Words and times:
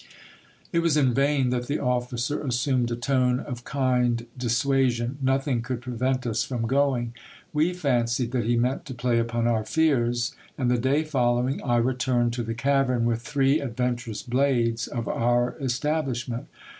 It 0.73 0.79
was 0.79 0.97
in 0.97 1.13
vain 1.13 1.51
that 1.51 1.67
the 1.67 1.77
officer 1.77 2.41
assumed 2.43 2.89
a 2.89 2.95
tone 2.95 3.39
of 3.39 3.63
kind 3.63 4.25
dissuasion; 4.35 5.19
nothing 5.21 5.61
could 5.61 5.79
prevent 5.79 6.25
us 6.25 6.43
from 6.43 6.63
going. 6.65 7.13
We 7.53 7.75
fancied 7.75 8.31
that 8.31 8.45
he 8.45 8.55
meant 8.57 8.83
to 8.85 8.95
play 8.95 9.19
upon 9.19 9.45
our 9.45 9.63
fears; 9.63 10.33
and 10.57 10.71
the 10.71 10.79
day 10.79 11.03
following 11.03 11.61
I 11.61 11.77
returned 11.77 12.33
to 12.33 12.41
the 12.41 12.55
cavern 12.55 13.05
with 13.05 13.21
three 13.21 13.59
adventurous 13.59 14.23
blades 14.23 14.87
of 14.87 15.07
our 15.07 15.55
establishment. 15.59 16.47